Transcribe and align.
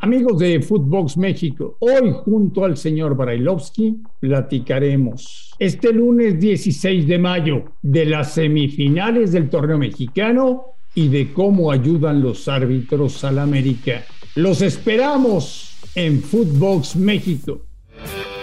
Amigos 0.00 0.38
de 0.38 0.62
Footbox 0.62 1.16
México, 1.16 1.76
hoy 1.80 2.12
junto 2.12 2.64
al 2.64 2.76
señor 2.76 3.16
Brailovsky 3.16 4.00
platicaremos 4.20 5.52
este 5.58 5.92
lunes 5.92 6.38
16 6.38 7.08
de 7.08 7.18
mayo 7.18 7.64
de 7.82 8.06
las 8.06 8.34
semifinales 8.34 9.32
del 9.32 9.50
torneo 9.50 9.76
mexicano 9.76 10.76
y 10.94 11.08
de 11.08 11.32
cómo 11.32 11.72
ayudan 11.72 12.22
los 12.22 12.46
árbitros 12.46 13.24
al 13.24 13.40
América. 13.40 14.04
Los 14.36 14.62
esperamos 14.62 15.76
en 15.96 16.22
Footbox 16.22 16.94
México. 16.94 17.62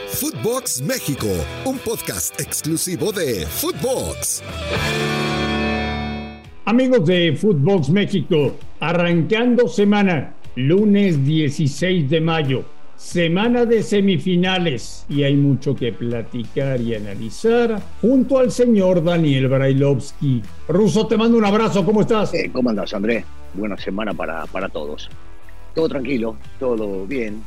Footbox 0.10 0.82
México, 0.82 1.28
un 1.64 1.78
podcast 1.78 2.38
exclusivo 2.42 3.14
de 3.14 3.46
Footbox. 3.46 4.44
Amigos 6.66 7.06
de 7.06 7.34
Footbox 7.34 7.90
México, 7.90 8.58
arrancando 8.82 9.70
semana 9.70 10.36
lunes 10.56 11.26
16 11.26 12.10
de 12.10 12.22
mayo, 12.22 12.64
semana 12.96 13.66
de 13.66 13.84
semifinales 13.84 15.06
y 15.10 15.24
hay 15.24 15.36
mucho 15.36 15.76
que 15.76 15.92
platicar 15.92 16.80
y 16.80 16.96
analizar 16.96 17.82
junto 18.02 18.40
al 18.40 18.52
señor 18.52 19.04
Daniel 19.04 19.50
Brailovsky. 19.50 20.42
Ruso, 20.70 21.08
te 21.08 21.18
mando 21.18 21.38
un 21.38 21.46
abrazo, 21.46 21.84
¿cómo 21.84 22.02
estás? 22.02 22.34
Eh, 22.34 22.50
¿Cómo 22.54 22.70
andas, 22.70 22.94
Andrés? 22.94 23.26
Buena 23.54 23.76
semana 23.78 24.14
para, 24.14 24.46
para 24.46 24.70
todos. 24.70 25.10
Todo 25.74 25.90
tranquilo, 25.90 26.38
todo 26.58 27.06
bien. 27.06 27.42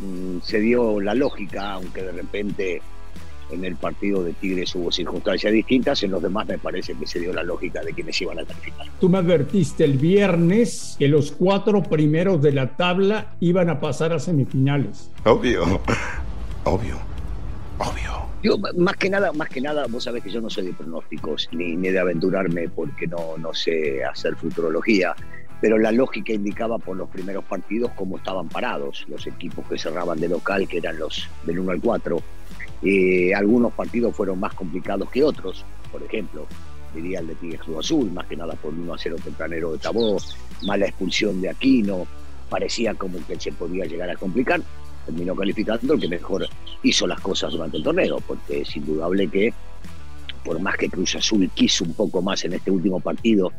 Mm, 0.00 0.40
se 0.42 0.60
dio 0.60 1.00
la 1.00 1.14
lógica, 1.14 1.72
aunque 1.72 2.02
de 2.02 2.12
repente 2.12 2.82
en 3.52 3.64
el 3.64 3.76
partido 3.76 4.22
de 4.22 4.32
Tigres 4.32 4.74
hubo 4.74 4.90
circunstancias 4.92 5.52
distintas, 5.52 6.02
en 6.02 6.10
los 6.10 6.22
demás 6.22 6.46
me 6.46 6.58
parece 6.58 6.94
que 6.94 7.06
se 7.06 7.20
dio 7.20 7.32
la 7.32 7.42
lógica 7.42 7.82
de 7.82 7.92
quienes 7.92 8.20
iban 8.20 8.38
a 8.38 8.44
calificar. 8.44 8.86
Tú 9.00 9.08
me 9.08 9.18
advertiste 9.18 9.84
el 9.84 9.98
viernes 9.98 10.96
que 10.98 11.08
los 11.08 11.32
cuatro 11.32 11.82
primeros 11.82 12.42
de 12.42 12.52
la 12.52 12.76
tabla 12.76 13.34
iban 13.40 13.70
a 13.70 13.80
pasar 13.80 14.12
a 14.12 14.18
semifinales. 14.18 15.10
Obvio, 15.24 15.64
obvio, 16.64 16.96
obvio. 17.78 18.20
Yo, 18.42 18.56
más 18.76 18.96
que 18.96 19.10
nada, 19.10 19.32
más 19.32 19.50
que 19.50 19.60
nada, 19.60 19.86
vos 19.88 20.04
sabés 20.04 20.22
que 20.22 20.30
yo 20.30 20.40
no 20.40 20.48
soy 20.48 20.66
de 20.66 20.72
pronósticos 20.72 21.48
ni, 21.52 21.76
ni 21.76 21.90
de 21.90 21.98
aventurarme 21.98 22.68
porque 22.68 23.06
no, 23.06 23.36
no 23.36 23.52
sé 23.52 24.02
hacer 24.04 24.34
futurología 24.36 25.14
pero 25.60 25.78
la 25.78 25.92
lógica 25.92 26.32
indicaba 26.32 26.78
por 26.78 26.96
los 26.96 27.08
primeros 27.08 27.44
partidos 27.44 27.90
cómo 27.94 28.16
estaban 28.16 28.48
parados 28.48 29.04
los 29.08 29.26
equipos 29.26 29.66
que 29.68 29.78
cerraban 29.78 30.18
de 30.18 30.28
local, 30.28 30.66
que 30.66 30.78
eran 30.78 30.98
los 30.98 31.28
del 31.44 31.58
1 31.58 31.72
al 31.72 31.80
4, 31.80 32.22
eh, 32.82 33.34
algunos 33.34 33.72
partidos 33.72 34.14
fueron 34.14 34.40
más 34.40 34.54
complicados 34.54 35.10
que 35.10 35.22
otros, 35.22 35.64
por 35.92 36.02
ejemplo, 36.02 36.46
diría 36.94 37.20
el 37.20 37.28
de 37.28 37.34
Tigres 37.36 37.60
Cruz 37.60 37.78
Azul, 37.78 38.10
más 38.10 38.26
que 38.26 38.36
nada 38.36 38.54
por 38.54 38.72
1 38.72 38.94
a 38.94 38.98
0 38.98 39.16
tempranero 39.22 39.72
de 39.72 39.78
Tabó, 39.78 40.16
mala 40.62 40.86
expulsión 40.86 41.40
de 41.40 41.50
Aquino, 41.50 42.06
parecía 42.48 42.94
como 42.94 43.24
que 43.26 43.38
se 43.38 43.52
podía 43.52 43.84
llegar 43.84 44.10
a 44.10 44.16
complicar, 44.16 44.60
terminó 45.06 45.34
calificando 45.34 45.94
el 45.94 46.00
que 46.00 46.08
mejor 46.08 46.48
hizo 46.82 47.06
las 47.06 47.20
cosas 47.20 47.52
durante 47.52 47.76
el 47.76 47.82
torneo, 47.82 48.18
porque 48.26 48.62
es 48.62 48.76
indudable 48.76 49.28
que 49.28 49.52
por 50.44 50.58
más 50.60 50.76
que 50.76 50.88
Cruz 50.88 51.16
Azul 51.16 51.48
quiso 51.54 51.84
un 51.84 51.94
poco 51.94 52.22
más 52.22 52.44
en 52.44 52.54
este 52.54 52.70
último 52.70 53.00
partido 53.00 53.52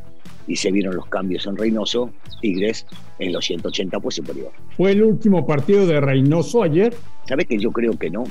y 0.47 0.55
se 0.55 0.71
vieron 0.71 0.95
los 0.95 1.05
cambios 1.07 1.45
en 1.45 1.55
Reynoso, 1.55 2.09
Tigres 2.41 2.85
en 3.19 3.31
los 3.31 3.45
180 3.45 3.99
fue 3.99 4.11
superior. 4.11 4.51
¿Fue 4.75 4.91
el 4.91 5.03
último 5.03 5.45
partido 5.45 5.85
de 5.85 6.01
Reynoso 6.01 6.63
ayer? 6.63 6.95
¿Sabes 7.27 7.45
que 7.45 7.59
yo 7.59 7.71
creo 7.71 7.97
que 7.97 8.09
no? 8.09 8.23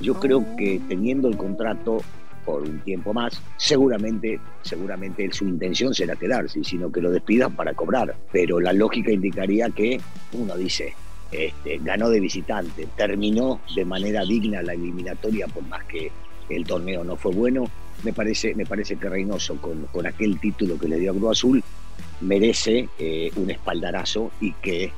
Yo 0.00 0.14
creo 0.14 0.44
que 0.56 0.80
teniendo 0.88 1.28
el 1.28 1.36
contrato 1.36 2.02
por 2.44 2.62
un 2.62 2.80
tiempo 2.80 3.12
más, 3.12 3.42
seguramente, 3.56 4.40
seguramente 4.62 5.30
su 5.32 5.46
intención 5.46 5.92
será 5.92 6.16
quedarse, 6.16 6.64
sino 6.64 6.90
que 6.90 7.00
lo 7.00 7.10
despidan 7.10 7.54
para 7.54 7.74
cobrar. 7.74 8.14
Pero 8.32 8.60
la 8.60 8.72
lógica 8.72 9.12
indicaría 9.12 9.68
que 9.70 10.00
uno 10.32 10.56
dice, 10.56 10.94
este, 11.30 11.78
ganó 11.82 12.08
de 12.08 12.20
visitante, 12.20 12.88
terminó 12.96 13.60
de 13.74 13.84
manera 13.84 14.24
digna 14.24 14.62
la 14.62 14.72
eliminatoria 14.72 15.46
por 15.46 15.62
más 15.64 15.84
que 15.84 16.10
el 16.48 16.64
torneo 16.64 17.04
no 17.04 17.16
fue 17.16 17.32
bueno. 17.32 17.70
Me 18.02 18.12
parece, 18.12 18.54
me 18.54 18.64
parece 18.64 18.96
que 18.96 19.08
Reynoso, 19.08 19.56
con, 19.60 19.86
con 19.86 20.06
aquel 20.06 20.38
título 20.38 20.78
que 20.78 20.88
le 20.88 20.98
dio 20.98 21.10
a 21.10 21.14
Cruz 21.14 21.32
Azul, 21.32 21.62
merece 22.20 22.88
eh, 22.98 23.30
un 23.36 23.50
espaldarazo 23.50 24.30
y 24.40 24.52
que 24.54 24.92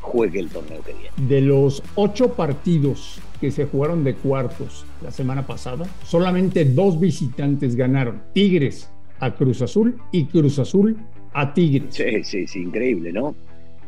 juegue 0.00 0.40
el 0.40 0.48
torneo 0.48 0.82
que 0.82 0.92
viene. 0.92 1.10
De 1.28 1.40
los 1.40 1.82
ocho 1.94 2.34
partidos 2.34 3.20
que 3.40 3.50
se 3.50 3.66
jugaron 3.66 4.04
de 4.04 4.14
cuartos 4.14 4.84
la 5.02 5.10
semana 5.10 5.46
pasada, 5.46 5.86
solamente 6.04 6.64
dos 6.64 7.00
visitantes 7.00 7.74
ganaron. 7.74 8.22
Tigres 8.34 8.90
a 9.18 9.34
Cruz 9.34 9.62
Azul 9.62 9.96
y 10.12 10.26
Cruz 10.26 10.58
Azul 10.58 10.96
a 11.32 11.52
Tigres. 11.54 11.94
Sí, 11.94 12.24
sí, 12.24 12.46
sí, 12.46 12.60
increíble, 12.60 13.12
¿no? 13.12 13.34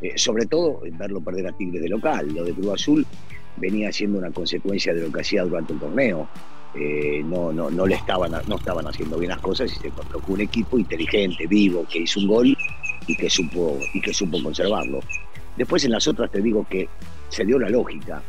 Eh, 0.00 0.12
sobre 0.16 0.46
todo 0.46 0.80
verlo 0.98 1.20
perder 1.20 1.48
a 1.48 1.52
Tigres 1.52 1.82
de 1.82 1.88
local. 1.88 2.32
Lo 2.34 2.44
de 2.44 2.52
Cruz 2.52 2.74
Azul 2.74 3.06
venía 3.56 3.92
siendo 3.92 4.18
una 4.18 4.30
consecuencia 4.30 4.94
de 4.94 5.02
lo 5.02 5.12
que 5.12 5.20
hacía 5.20 5.44
durante 5.44 5.72
el 5.72 5.78
torneo. 5.78 6.28
Eh, 6.74 7.22
no, 7.24 7.52
no, 7.52 7.70
no 7.70 7.86
le 7.86 7.96
estaban, 7.96 8.32
no 8.48 8.56
estaban 8.56 8.86
haciendo 8.86 9.18
bien 9.18 9.30
las 9.30 9.40
cosas 9.40 9.70
y 9.70 9.78
se 9.78 9.88
encontró 9.88 10.20
con 10.20 10.34
un 10.34 10.40
equipo 10.40 10.78
inteligente, 10.78 11.46
vivo, 11.46 11.84
que 11.90 11.98
hizo 11.98 12.20
un 12.20 12.28
gol 12.28 12.56
y 13.06 13.16
que 13.16 13.28
supo, 13.28 13.78
y 13.92 14.00
que 14.00 14.14
supo 14.14 14.42
conservarlo. 14.42 15.00
Después 15.56 15.84
en 15.84 15.92
las 15.92 16.06
otras 16.08 16.30
te 16.30 16.40
digo 16.40 16.66
que 16.68 16.88
se 17.28 17.44
dio 17.44 17.58
la 17.58 17.68
lógica 17.68 18.22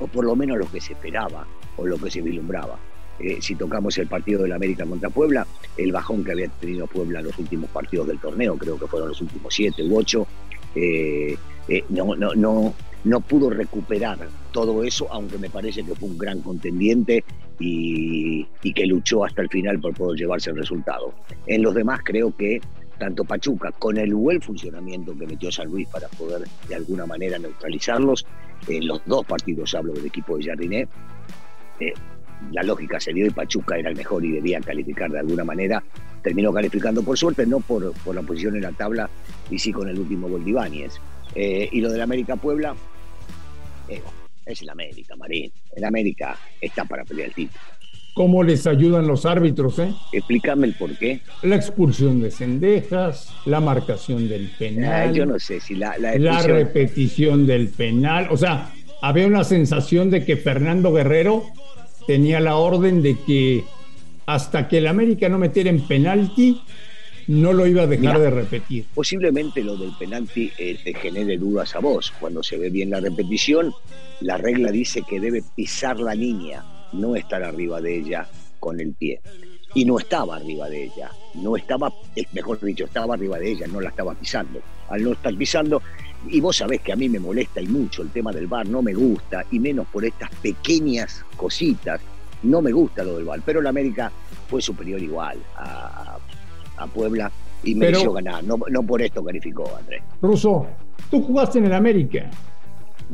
o 0.00 0.06
por 0.06 0.24
lo 0.24 0.36
menos 0.36 0.58
lo 0.58 0.70
que 0.70 0.80
se 0.80 0.92
esperaba 0.92 1.46
o 1.76 1.86
lo 1.86 1.96
que 1.98 2.10
se 2.10 2.20
vislumbraba. 2.20 2.78
Eh, 3.18 3.38
si 3.40 3.54
tocamos 3.54 3.96
el 3.98 4.08
partido 4.08 4.42
del 4.42 4.52
América 4.52 4.84
contra 4.84 5.08
Puebla, 5.08 5.46
el 5.76 5.90
bajón 5.90 6.22
que 6.22 6.32
había 6.32 6.48
tenido 6.48 6.86
Puebla 6.86 7.20
en 7.20 7.26
los 7.26 7.38
últimos 7.38 7.70
partidos 7.70 8.08
del 8.08 8.18
torneo, 8.18 8.56
creo 8.58 8.78
que 8.78 8.86
fueron 8.86 9.08
los 9.08 9.20
últimos 9.22 9.54
siete 9.54 9.82
u 9.82 9.96
ocho, 9.96 10.26
eh, 10.74 11.36
eh, 11.68 11.84
no, 11.88 12.14
no, 12.14 12.34
no, 12.34 12.74
no 13.04 13.20
pudo 13.20 13.48
recuperar 13.48 14.18
todo 14.52 14.84
eso, 14.84 15.08
aunque 15.10 15.38
me 15.38 15.48
parece 15.48 15.82
que 15.82 15.94
fue 15.94 16.10
un 16.10 16.18
gran 16.18 16.42
contendiente 16.42 17.24
y, 17.58 18.46
y 18.62 18.72
que 18.74 18.86
luchó 18.86 19.24
hasta 19.24 19.42
el 19.42 19.48
final 19.48 19.80
por 19.80 19.94
poder 19.94 20.18
llevarse 20.18 20.50
el 20.50 20.56
resultado. 20.56 21.14
En 21.46 21.62
los 21.62 21.74
demás 21.74 22.00
creo 22.04 22.36
que 22.36 22.60
tanto 22.98 23.24
Pachuca, 23.24 23.72
con 23.72 23.96
el 23.98 24.14
buen 24.14 24.40
funcionamiento 24.40 25.16
que 25.18 25.26
metió 25.26 25.50
San 25.50 25.68
Luis 25.68 25.88
para 25.88 26.08
poder 26.08 26.46
de 26.68 26.74
alguna 26.74 27.06
manera 27.06 27.38
neutralizarlos, 27.38 28.26
en 28.68 28.86
los 28.86 29.00
dos 29.06 29.24
partidos 29.26 29.74
hablo 29.74 29.92
del 29.92 30.06
equipo 30.06 30.36
de 30.36 30.44
Jardiné, 30.44 30.88
eh, 31.80 31.92
la 32.52 32.62
lógica 32.62 33.00
se 33.00 33.12
dio 33.12 33.26
y 33.26 33.30
Pachuca 33.30 33.78
era 33.78 33.90
el 33.90 33.96
mejor 33.96 34.24
y 34.24 34.32
debía 34.32 34.60
calificar 34.60 35.10
de 35.10 35.20
alguna 35.20 35.44
manera. 35.44 35.82
Terminó 36.22 36.52
calificando 36.52 37.02
por 37.02 37.16
suerte, 37.16 37.46
no 37.46 37.60
por, 37.60 37.92
por 38.00 38.14
la 38.14 38.22
posición 38.22 38.56
en 38.56 38.62
la 38.62 38.72
tabla, 38.72 39.08
y 39.50 39.58
sí 39.58 39.72
con 39.72 39.88
el 39.88 39.98
último 39.98 40.28
gol 40.28 40.44
de 40.44 40.50
Ibáñez. 40.50 41.00
Eh, 41.34 41.68
y 41.70 41.80
lo 41.80 41.90
del 41.90 42.00
América 42.00 42.36
Puebla, 42.36 42.74
eh, 43.88 44.02
es 44.44 44.62
el 44.62 44.70
América, 44.70 45.16
Marín. 45.16 45.52
El 45.74 45.84
América 45.84 46.38
está 46.60 46.84
para 46.84 47.04
pelear 47.04 47.28
el 47.28 47.34
título 47.34 47.60
cómo 48.16 48.42
les 48.42 48.66
ayudan 48.66 49.06
los 49.06 49.26
árbitros, 49.26 49.78
¿eh? 49.78 49.92
Explícame 50.10 50.66
el 50.68 50.72
por 50.72 50.96
qué. 50.96 51.20
La 51.42 51.54
expulsión 51.54 52.22
de 52.22 52.30
Cendejas, 52.30 53.30
la 53.44 53.60
marcación 53.60 54.26
del 54.26 54.48
penal. 54.58 55.12
yo 55.12 55.26
no 55.26 55.38
sé 55.38 55.60
si 55.60 55.74
la, 55.74 55.98
la, 55.98 56.16
la 56.16 56.40
repetición 56.40 57.46
del 57.46 57.68
penal. 57.68 58.28
O 58.30 58.38
sea, 58.38 58.72
había 59.02 59.26
una 59.26 59.44
sensación 59.44 60.08
de 60.10 60.24
que 60.24 60.38
Fernando 60.38 60.94
Guerrero 60.94 61.44
tenía 62.06 62.40
la 62.40 62.56
orden 62.56 63.02
de 63.02 63.18
que 63.26 63.64
hasta 64.24 64.66
que 64.66 64.78
el 64.78 64.86
América 64.86 65.28
no 65.28 65.36
metiera 65.36 65.68
en 65.68 65.86
penalti, 65.86 66.62
no 67.26 67.52
lo 67.52 67.66
iba 67.66 67.82
a 67.82 67.86
dejar 67.86 68.18
de 68.18 68.30
repetir. 68.30 68.86
Posiblemente 68.94 69.62
lo 69.62 69.76
del 69.76 69.90
penalti 69.98 70.50
eh, 70.56 70.78
te 70.82 70.94
genere 70.94 71.36
dudas 71.36 71.76
a 71.76 71.80
vos. 71.80 72.14
Cuando 72.18 72.42
se 72.42 72.56
ve 72.56 72.70
bien 72.70 72.88
la 72.88 73.00
repetición, 73.00 73.74
la 74.22 74.38
regla 74.38 74.70
dice 74.70 75.02
que 75.06 75.20
debe 75.20 75.42
pisar 75.54 76.00
la 76.00 76.14
línea 76.14 76.64
no 76.92 77.16
estar 77.16 77.42
arriba 77.42 77.80
de 77.80 77.98
ella 77.98 78.26
con 78.58 78.80
el 78.80 78.92
pie. 78.94 79.20
Y 79.74 79.84
no 79.84 79.98
estaba 79.98 80.36
arriba 80.36 80.68
de 80.68 80.84
ella, 80.84 81.10
no 81.34 81.56
estaba, 81.56 81.92
mejor 82.32 82.60
dicho, 82.60 82.84
estaba 82.84 83.14
arriba 83.14 83.38
de 83.38 83.50
ella, 83.50 83.66
no 83.66 83.80
la 83.80 83.90
estaba 83.90 84.14
pisando. 84.14 84.60
Al 84.88 85.02
no 85.02 85.12
estar 85.12 85.34
pisando, 85.34 85.82
y 86.28 86.40
vos 86.40 86.56
sabés 86.56 86.80
que 86.80 86.92
a 86.92 86.96
mí 86.96 87.08
me 87.08 87.18
molesta 87.18 87.60
y 87.60 87.66
mucho 87.66 88.02
el 88.02 88.10
tema 88.10 88.32
del 88.32 88.46
bar, 88.46 88.66
no 88.66 88.80
me 88.80 88.94
gusta, 88.94 89.44
y 89.50 89.58
menos 89.58 89.86
por 89.88 90.04
estas 90.04 90.30
pequeñas 90.36 91.24
cositas, 91.36 92.00
no 92.42 92.62
me 92.62 92.72
gusta 92.72 93.04
lo 93.04 93.16
del 93.16 93.24
bar, 93.24 93.42
pero 93.44 93.60
la 93.60 93.70
América 93.70 94.10
fue 94.48 94.62
superior 94.62 95.02
igual 95.02 95.38
a, 95.56 96.18
a 96.76 96.86
Puebla 96.86 97.30
y 97.62 97.74
mereció 97.74 98.12
ganar, 98.12 98.44
no, 98.44 98.58
no 98.70 98.82
por 98.82 99.02
esto 99.02 99.24
calificó 99.24 99.76
Andrés. 99.76 100.02
Russo, 100.22 100.66
tú 101.10 101.22
jugaste 101.22 101.58
en 101.58 101.66
el 101.66 101.74
América. 101.74 102.30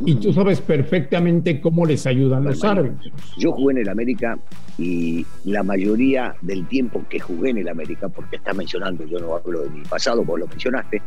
Y 0.04 0.14
tú 0.14 0.32
sabes 0.32 0.60
perfectamente 0.60 1.60
cómo 1.60 1.84
les 1.84 2.06
ayudan 2.06 2.44
los 2.44 2.64
árbitros. 2.64 3.12
Yo 3.36 3.52
jugué 3.52 3.74
en 3.74 3.78
el 3.80 3.88
América 3.88 4.38
y 4.78 5.26
la 5.44 5.62
mayoría 5.62 6.34
del 6.40 6.66
tiempo 6.66 7.04
que 7.08 7.20
jugué 7.20 7.50
en 7.50 7.58
el 7.58 7.68
América, 7.68 8.08
porque 8.08 8.36
estás 8.36 8.56
mencionando, 8.56 9.04
yo 9.04 9.18
no 9.18 9.36
hablo 9.36 9.62
de 9.62 9.70
mi 9.70 9.82
pasado, 9.82 10.24
vos 10.24 10.40
lo 10.40 10.46
mencionaste, 10.46 11.02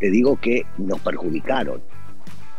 te 0.00 0.10
digo 0.10 0.38
que 0.40 0.64
nos 0.78 1.00
perjudicaron. 1.00 1.80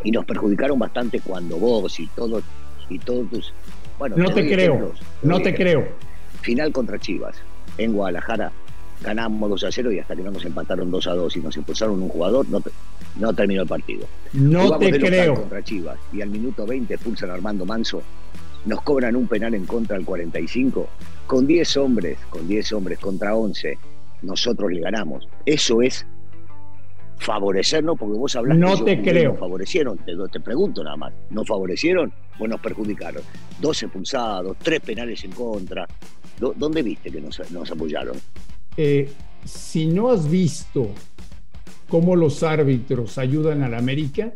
Y 0.04 0.12
nos 0.12 0.26
perjudicaron 0.26 0.80
bastante 0.80 1.20
cuando 1.20 1.58
vos 1.58 2.00
y 2.00 2.08
todos 2.08 2.44
y 2.90 3.00
todos 3.00 3.30
tus. 3.30 3.54
Bueno, 3.98 4.16
no 4.18 4.34
te 4.34 4.48
creo, 4.48 4.94
no 5.24 5.42
te 5.42 5.56
creo. 5.56 5.88
Final 6.42 6.72
contra 6.72 7.00
Chivas 7.00 7.36
en 7.78 7.94
Guadalajara 7.94 8.52
ganamos 9.02 9.50
2 9.50 9.64
a 9.66 9.72
0 9.72 9.92
y 9.92 10.00
hasta 10.00 10.16
que 10.16 10.24
no 10.24 10.32
nos 10.32 10.46
empataron 10.46 10.92
2 10.92 11.08
a 11.08 11.14
2 11.16 11.38
y 11.38 11.40
nos 11.40 11.56
expulsaron 11.56 12.02
un 12.02 12.10
jugador, 12.10 12.48
no, 12.50 12.62
no 13.18 13.34
terminó 13.34 13.62
el 13.62 13.68
partido. 13.68 14.08
No 14.34 14.78
te 14.78 14.92
creo. 14.92 15.36
Contra 15.36 15.64
Chivas 15.64 15.98
y 16.14 16.22
al 16.22 16.30
minuto 16.30 16.66
20 16.66 16.94
expulsan 16.94 17.30
a 17.30 17.34
Armando 17.34 17.66
Manso, 17.66 18.02
nos 18.66 18.82
cobran 18.82 19.16
un 19.16 19.28
penal 19.28 19.54
en 19.54 19.66
contra 19.66 19.96
al 19.96 20.06
45, 20.06 20.88
con 21.28 21.46
10 21.46 21.78
hombres, 21.78 22.18
con 22.30 22.48
10 22.48 22.74
hombres 22.74 23.00
contra 23.00 23.36
11, 23.36 23.78
nosotros 24.24 24.72
le 24.72 24.82
ganamos. 24.82 25.28
Eso 25.46 25.82
es 25.82 26.06
favorecernos, 27.18 27.98
porque 27.98 28.18
vos 28.18 28.36
hablaste 28.36 28.60
no 28.60 28.84
te 28.84 29.02
creo. 29.02 29.32
Nos 29.32 29.40
favorecieron, 29.40 29.98
te, 30.00 30.14
te, 30.32 30.40
pregunto 30.40 30.84
nada 30.84 30.98
más, 30.98 31.14
¿nos 31.30 31.48
favorecieron 31.48 32.12
o 32.40 32.48
nos 32.48 32.60
perjudicaron? 32.60 33.22
12 33.62 33.86
expulsados, 33.86 34.58
3 34.60 34.80
penales 34.82 35.24
en 35.24 35.32
contra. 35.32 35.88
¿Dónde 36.40 36.82
viste 36.84 37.12
que 37.12 37.22
nos, 37.22 37.40
nos 37.52 37.72
apoyaron? 37.72 38.18
Eh, 38.78 39.10
si 39.46 39.86
no 39.86 40.10
has 40.10 40.30
visto 40.30 40.90
cómo 41.88 42.16
los 42.16 42.44
árbitros 42.44 43.18
ayudan 43.18 43.64
a 43.64 43.70
la 43.70 43.78
América, 43.78 44.34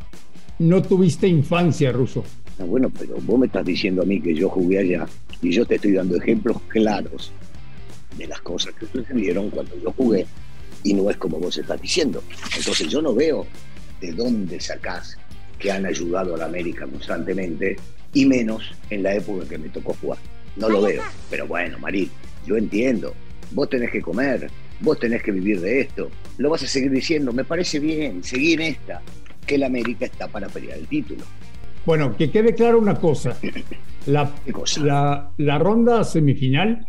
no 0.60 0.82
tuviste 0.82 1.28
infancia, 1.28 1.92
Ruso. 1.92 2.24
Ah, 2.60 2.64
bueno, 2.64 2.92
pero 2.98 3.16
vos 3.22 3.40
me 3.40 3.48
estás 3.48 3.66
diciendo 3.66 4.02
a 4.02 4.06
mí 4.06 4.22
que 4.22 4.36
yo 4.36 4.50
jugué 4.50 4.80
allá 4.80 5.08
y 5.42 5.52
yo 5.52 5.66
te 5.66 5.76
estoy 5.76 5.94
dando 5.94 6.18
ejemplos 6.18 6.58
claros 6.68 7.32
de 8.18 8.28
las 8.28 8.42
cosas 8.42 8.74
que 8.76 8.86
sucedieron 8.86 9.50
cuando 9.50 9.78
yo 9.82 9.92
jugué 9.94 10.26
y 10.84 10.94
no 10.94 11.10
es 11.10 11.18
como 11.18 11.40
vos 11.40 11.58
estás 11.58 11.82
diciendo. 11.82 12.22
Entonces 12.58 12.90
yo 12.90 13.02
no 13.02 13.14
veo 13.14 13.46
de 14.02 14.12
dónde 14.14 14.60
sacás 14.60 15.18
que 15.58 15.72
han 15.72 15.86
ayudado 15.86 16.36
a 16.36 16.38
la 16.38 16.46
América 16.46 16.86
constantemente 16.86 17.78
y 18.14 18.26
menos 18.26 18.72
en 18.90 19.04
la 19.04 19.14
época 19.14 19.48
que 19.48 19.58
me 19.58 19.70
tocó 19.70 19.94
jugar. 19.94 20.20
No 20.56 20.70
lo 20.70 20.82
veo. 20.82 21.04
Pero 21.30 21.48
bueno, 21.48 21.80
Marín, 21.80 22.10
yo 22.46 22.58
entiendo. 22.58 23.14
Vos 23.52 23.70
tenés 23.70 23.92
que 23.92 24.02
comer, 24.02 24.50
vos 24.80 25.00
tenés 25.00 25.24
que 25.24 25.32
vivir 25.32 25.60
de 25.62 25.82
esto. 25.82 26.10
Lo 26.38 26.50
vas 26.50 26.64
a 26.64 26.68
seguir 26.68 26.92
diciendo, 26.92 27.32
me 27.34 27.44
parece 27.44 27.80
bien, 27.80 28.24
seguí 28.24 28.54
en 28.54 28.62
esta, 28.62 29.02
que 29.46 29.58
la 29.58 29.68
América 29.68 30.06
está 30.06 30.28
para 30.28 30.48
pelear 30.48 30.78
el 30.78 30.88
título. 30.88 31.24
Bueno, 31.86 32.16
que 32.16 32.30
quede 32.30 32.54
claro 32.54 32.80
una 32.80 32.96
cosa. 32.96 33.38
La, 34.06 34.32
cosa? 34.54 34.82
la, 34.82 35.32
la 35.38 35.60
ronda 35.60 36.04
semifinal 36.06 36.84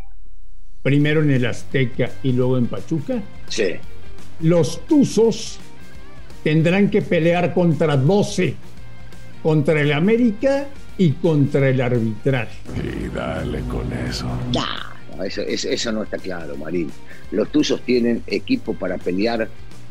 primero 0.83 1.23
en 1.23 1.31
el 1.31 1.45
Azteca 1.45 2.11
y 2.23 2.33
luego 2.33 2.57
en 2.57 2.67
Pachuca. 2.67 3.21
Sí. 3.49 3.75
Los 4.41 4.87
Tuzos 4.87 5.59
tendrán 6.43 6.89
que 6.89 7.03
pelear 7.03 7.53
contra 7.53 7.97
12, 7.97 8.55
contra 9.43 9.81
el 9.81 9.93
América 9.93 10.69
y 10.97 11.13
contra 11.13 11.69
el 11.69 11.81
arbitraje. 11.81 12.59
Y 12.77 13.09
dale 13.15 13.61
con 13.63 13.93
eso. 13.93 14.27
No, 14.55 14.65
eso, 15.25 15.93
no 15.93 16.03
está 16.03 16.19
claro, 16.19 16.57
Marín. 16.57 16.91
Los 17.31 17.51
Tuzos 17.51 17.83
tienen 17.83 18.23
equipo 18.27 18.75
para 18.75 18.99
pelear 18.99 19.49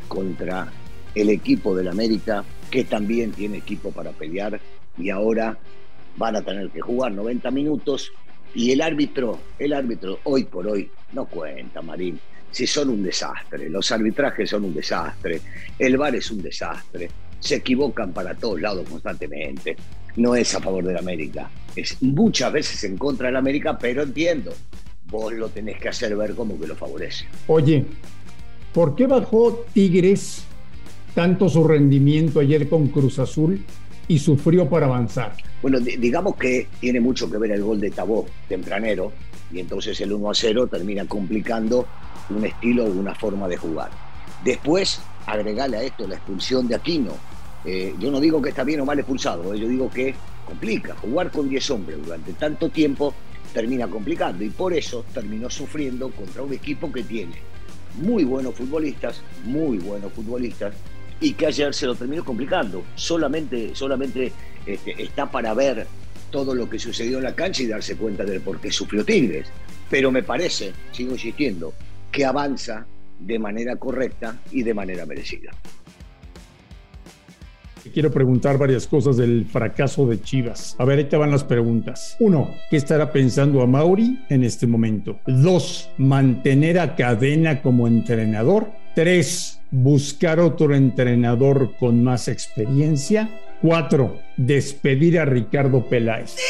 contra 0.07 0.71
el 1.15 1.29
equipo 1.29 1.75
del 1.75 1.87
América, 1.87 2.43
que 2.69 2.83
también 2.83 3.31
tiene 3.31 3.57
equipo 3.57 3.91
para 3.91 4.11
pelear 4.11 4.59
y 4.97 5.09
ahora 5.09 5.57
van 6.17 6.35
a 6.35 6.41
tener 6.41 6.69
que 6.69 6.81
jugar 6.81 7.11
90 7.11 7.49
minutos 7.51 8.11
y 8.53 8.71
el 8.71 8.81
árbitro, 8.81 9.39
el 9.57 9.73
árbitro 9.73 10.19
hoy 10.23 10.43
por 10.43 10.67
hoy 10.67 10.89
no 11.13 11.25
cuenta, 11.25 11.81
Marín. 11.81 12.19
Si 12.51 12.65
son 12.65 12.89
un 12.89 13.03
desastre, 13.03 13.69
los 13.69 13.91
arbitrajes 13.91 14.49
son 14.49 14.65
un 14.65 14.73
desastre, 14.73 15.39
el 15.77 15.97
VAR 15.97 16.15
es 16.15 16.31
un 16.31 16.41
desastre, 16.41 17.09
se 17.39 17.55
equivocan 17.55 18.11
para 18.11 18.33
todos 18.33 18.59
lados 18.59 18.89
constantemente. 18.89 19.75
No 20.15 20.35
es 20.35 20.53
a 20.55 20.59
favor 20.59 20.83
de 20.83 20.93
la 20.93 20.99
América, 20.99 21.49
es 21.75 22.01
muchas 22.01 22.51
veces 22.51 22.83
en 22.83 22.97
contra 22.97 23.27
de 23.27 23.33
la 23.33 23.39
América, 23.39 23.77
pero 23.77 24.01
entiendo, 24.01 24.51
vos 25.09 25.33
lo 25.33 25.49
tenés 25.49 25.79
que 25.79 25.89
hacer 25.89 26.15
ver 26.15 26.35
como 26.35 26.59
que 26.59 26.67
lo 26.67 26.75
favorece. 26.75 27.25
Oye, 27.47 27.85
¿por 28.73 28.95
qué 28.95 29.07
bajó 29.07 29.65
Tigres 29.73 30.43
tanto 31.15 31.49
su 31.49 31.63
rendimiento 31.63 32.39
ayer 32.39 32.69
con 32.69 32.87
Cruz 32.87 33.19
Azul 33.19 33.63
y 34.07 34.19
sufrió 34.19 34.69
para 34.69 34.85
avanzar? 34.85 35.33
Bueno, 35.61 35.79
digamos 35.79 36.35
que 36.35 36.67
tiene 36.79 36.99
mucho 36.99 37.29
que 37.29 37.37
ver 37.37 37.51
el 37.51 37.63
gol 37.63 37.79
de 37.79 37.91
Tabó 37.91 38.25
tempranero 38.47 39.11
y 39.51 39.59
entonces 39.59 39.99
el 40.01 40.13
1 40.13 40.29
a 40.29 40.33
0 40.33 40.67
termina 40.67 41.05
complicando 41.05 41.87
un 42.29 42.45
estilo 42.45 42.85
o 42.85 42.91
una 42.91 43.15
forma 43.15 43.47
de 43.47 43.57
jugar. 43.57 43.89
Después, 44.43 45.01
agregarle 45.25 45.77
a 45.77 45.83
esto 45.83 46.07
la 46.07 46.15
expulsión 46.15 46.67
de 46.67 46.75
Aquino. 46.75 47.11
Eh, 47.65 47.93
yo 47.99 48.09
no 48.09 48.19
digo 48.19 48.41
que 48.41 48.49
está 48.49 48.63
bien 48.63 48.79
o 48.79 48.85
mal 48.85 48.99
expulsado, 48.99 49.53
eh, 49.53 49.59
yo 49.59 49.67
digo 49.67 49.89
que 49.89 50.15
complica. 50.45 50.95
Jugar 50.95 51.31
con 51.31 51.49
10 51.49 51.71
hombres 51.71 51.97
durante 52.03 52.33
tanto 52.33 52.69
tiempo 52.69 53.13
termina 53.53 53.87
complicando 53.87 54.43
y 54.43 54.49
por 54.49 54.73
eso 54.73 55.05
terminó 55.13 55.49
sufriendo 55.49 56.09
contra 56.11 56.43
un 56.43 56.53
equipo 56.53 56.91
que 56.91 57.03
tiene 57.03 57.49
muy 57.95 58.23
buenos 58.23 58.55
futbolistas, 58.55 59.21
muy 59.45 59.77
buenos 59.77 60.13
futbolistas, 60.13 60.73
y 61.19 61.33
que 61.33 61.47
ayer 61.47 61.73
se 61.73 61.85
lo 61.85 61.95
terminó 61.95 62.23
complicando. 62.23 62.83
Solamente, 62.95 63.75
solamente 63.75 64.31
este, 64.65 65.01
está 65.01 65.29
para 65.29 65.53
ver 65.53 65.85
todo 66.31 66.53
lo 66.53 66.69
que 66.69 66.79
sucedió 66.79 67.17
en 67.17 67.23
la 67.23 67.35
cancha 67.35 67.63
y 67.63 67.67
darse 67.67 67.95
cuenta 67.95 68.23
del 68.23 68.41
por 68.41 68.59
qué 68.59 68.71
sufrió 68.71 69.03
Tigres. 69.03 69.47
Pero 69.89 70.11
me 70.11 70.23
parece, 70.23 70.71
sigo 70.91 71.13
insistiendo, 71.13 71.73
que 72.11 72.25
avanza 72.25 72.85
de 73.19 73.39
manera 73.39 73.75
correcta 73.75 74.39
y 74.51 74.63
de 74.63 74.73
manera 74.73 75.05
merecida. 75.05 75.51
Quiero 77.93 78.11
preguntar 78.11 78.57
varias 78.57 78.87
cosas 78.87 79.17
del 79.17 79.45
fracaso 79.45 80.05
de 80.07 80.21
Chivas. 80.21 80.75
A 80.79 80.85
ver, 80.85 80.99
ahí 80.99 81.05
te 81.05 81.17
van 81.17 81.31
las 81.31 81.43
preguntas. 81.43 82.15
Uno, 82.19 82.55
¿qué 82.69 82.77
estará 82.77 83.11
pensando 83.11 83.61
a 83.61 83.67
Mauri 83.67 84.19
en 84.29 84.43
este 84.43 84.67
momento? 84.67 85.19
Dos, 85.25 85.89
mantener 85.97 86.79
a 86.79 86.95
Cadena 86.95 87.61
como 87.61 87.87
entrenador. 87.87 88.67
Tres, 88.95 89.59
buscar 89.71 90.39
otro 90.39 90.75
entrenador 90.75 91.75
con 91.79 92.03
más 92.03 92.27
experiencia. 92.27 93.29
Cuatro, 93.61 94.19
despedir 94.37 95.19
a 95.19 95.25
Ricardo 95.25 95.85
Peláez. 95.87 96.31
¡Sí! 96.31 96.43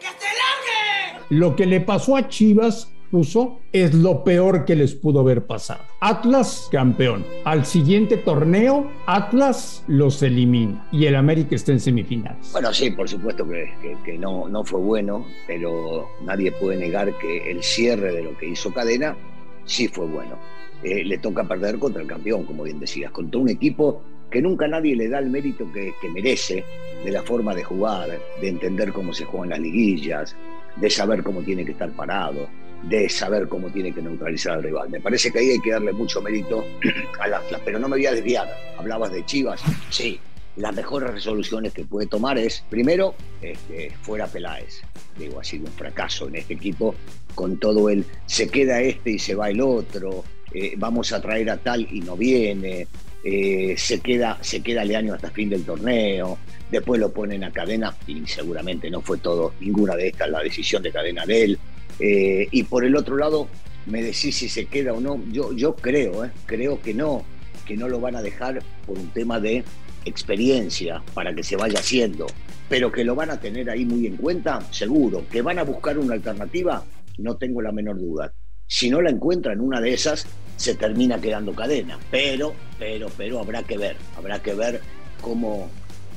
¡Que 0.00 0.06
se 0.06 0.26
largue! 0.26 1.26
Lo 1.30 1.56
que 1.56 1.66
le 1.66 1.80
pasó 1.80 2.16
a 2.16 2.28
Chivas 2.28 2.93
puso 3.10 3.60
es 3.72 3.94
lo 3.94 4.24
peor 4.24 4.64
que 4.64 4.76
les 4.76 4.94
pudo 4.94 5.20
haber 5.20 5.46
pasado. 5.46 5.82
Atlas 6.00 6.68
campeón. 6.70 7.24
Al 7.44 7.64
siguiente 7.64 8.16
torneo, 8.16 8.90
Atlas 9.06 9.84
los 9.86 10.22
elimina 10.22 10.88
y 10.92 11.06
el 11.06 11.16
América 11.16 11.54
está 11.54 11.72
en 11.72 11.80
semifinales. 11.80 12.50
Bueno, 12.52 12.72
sí, 12.72 12.90
por 12.90 13.08
supuesto 13.08 13.46
que 13.48 14.18
no, 14.18 14.48
no 14.48 14.64
fue 14.64 14.80
bueno, 14.80 15.26
pero 15.46 16.08
nadie 16.22 16.52
puede 16.52 16.78
negar 16.78 17.16
que 17.18 17.50
el 17.50 17.62
cierre 17.62 18.12
de 18.12 18.22
lo 18.22 18.36
que 18.36 18.48
hizo 18.48 18.72
Cadena 18.72 19.16
sí 19.64 19.88
fue 19.88 20.06
bueno. 20.06 20.38
Eh, 20.82 21.04
le 21.04 21.18
toca 21.18 21.44
perder 21.44 21.78
contra 21.78 22.02
el 22.02 22.08
campeón, 22.08 22.44
como 22.44 22.64
bien 22.64 22.78
decías, 22.78 23.10
contra 23.10 23.40
un 23.40 23.48
equipo 23.48 24.02
que 24.30 24.42
nunca 24.42 24.68
nadie 24.68 24.94
le 24.94 25.08
da 25.08 25.18
el 25.18 25.30
mérito 25.30 25.70
que, 25.72 25.94
que, 26.00 26.08
merece 26.10 26.64
de 27.04 27.10
la 27.10 27.22
forma 27.22 27.54
de 27.54 27.64
jugar, 27.64 28.18
de 28.40 28.48
entender 28.48 28.92
cómo 28.92 29.14
se 29.14 29.24
juegan 29.24 29.50
las 29.50 29.60
liguillas, 29.60 30.36
de 30.76 30.90
saber 30.90 31.22
cómo 31.22 31.42
tiene 31.42 31.64
que 31.64 31.72
estar 31.72 31.90
parado, 31.92 32.48
de 32.88 33.08
saber 33.08 33.48
cómo 33.48 33.68
tiene 33.68 33.92
que 33.92 34.02
neutralizar 34.02 34.54
al 34.54 34.62
rival. 34.62 34.90
Me 34.90 35.00
parece 35.00 35.30
que 35.30 35.38
ahí 35.38 35.50
hay 35.50 35.60
que 35.60 35.70
darle 35.70 35.92
mucho 35.92 36.20
mérito 36.20 36.64
al 37.20 37.34
Atlas, 37.34 37.60
pero 37.64 37.78
no 37.78 37.88
me 37.88 37.96
voy 37.96 38.06
a 38.06 38.12
desviar. 38.12 38.48
Hablabas 38.78 39.12
de 39.12 39.24
Chivas, 39.24 39.62
sí. 39.90 40.18
Las 40.56 40.72
mejores 40.72 41.10
resoluciones 41.10 41.72
que 41.72 41.84
puede 41.84 42.06
tomar 42.06 42.38
es, 42.38 42.64
primero, 42.70 43.16
este, 43.42 43.90
fuera 44.02 44.28
Peláez. 44.28 44.82
Digo, 45.18 45.40
ha 45.40 45.44
sido 45.44 45.66
un 45.66 45.72
fracaso 45.72 46.28
en 46.28 46.36
este 46.36 46.54
equipo, 46.54 46.94
con 47.34 47.58
todo 47.58 47.90
el 47.90 48.04
se 48.26 48.48
queda 48.48 48.80
este 48.80 49.12
y 49.12 49.18
se 49.18 49.34
va 49.34 49.50
el 49.50 49.60
otro, 49.60 50.24
eh, 50.52 50.74
vamos 50.76 51.12
a 51.12 51.20
traer 51.20 51.50
a 51.50 51.56
tal 51.56 51.88
y 51.90 52.00
no 52.02 52.16
viene, 52.16 52.86
eh, 53.24 53.74
se 53.76 54.00
queda 54.00 54.38
se 54.42 54.62
queda 54.62 54.84
Leaño 54.84 55.14
hasta 55.14 55.30
fin 55.30 55.50
del 55.50 55.64
torneo, 55.64 56.38
después 56.70 57.00
lo 57.00 57.12
ponen 57.12 57.42
a 57.42 57.50
cadena 57.50 57.96
y 58.06 58.24
seguramente 58.26 58.88
no 58.88 59.00
fue 59.00 59.18
todo, 59.18 59.54
ninguna 59.58 59.96
de 59.96 60.08
estas 60.08 60.30
la 60.30 60.40
decisión 60.40 60.82
de 60.84 60.92
cadena 60.92 61.26
de 61.26 61.42
él. 61.42 61.58
Eh, 62.00 62.48
y 62.50 62.62
por 62.64 62.84
el 62.84 62.96
otro 62.96 63.16
lado, 63.16 63.48
me 63.86 64.02
decís 64.02 64.36
si 64.36 64.48
se 64.48 64.66
queda 64.66 64.92
o 64.92 65.00
no, 65.00 65.22
yo, 65.30 65.52
yo 65.52 65.74
creo, 65.76 66.24
eh, 66.24 66.30
creo 66.46 66.80
que 66.80 66.94
no, 66.94 67.24
que 67.66 67.76
no 67.76 67.88
lo 67.88 68.00
van 68.00 68.16
a 68.16 68.22
dejar 68.22 68.62
por 68.86 68.98
un 68.98 69.08
tema 69.08 69.40
de 69.40 69.64
experiencia 70.04 71.02
para 71.14 71.34
que 71.34 71.42
se 71.42 71.56
vaya 71.56 71.78
haciendo, 71.78 72.26
pero 72.68 72.92
que 72.92 73.04
lo 73.04 73.14
van 73.14 73.30
a 73.30 73.40
tener 73.40 73.70
ahí 73.70 73.84
muy 73.84 74.06
en 74.06 74.16
cuenta, 74.16 74.60
seguro, 74.70 75.24
que 75.30 75.42
van 75.42 75.58
a 75.58 75.64
buscar 75.64 75.98
una 75.98 76.14
alternativa, 76.14 76.84
no 77.18 77.36
tengo 77.36 77.62
la 77.62 77.72
menor 77.72 77.98
duda. 77.98 78.32
Si 78.66 78.90
no 78.90 79.00
la 79.00 79.10
encuentran 79.10 79.60
una 79.60 79.80
de 79.80 79.92
esas, 79.92 80.26
se 80.56 80.74
termina 80.74 81.20
quedando 81.20 81.54
cadena, 81.54 81.98
pero, 82.10 82.54
pero, 82.78 83.08
pero 83.16 83.40
habrá 83.40 83.62
que 83.62 83.76
ver, 83.76 83.96
habrá 84.16 84.42
que 84.42 84.54
ver 84.54 84.80
cómo, 85.20 85.68